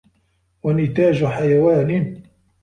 وَنِتَاجُ 0.63 1.25
حَيَوَانٍ 1.25 2.21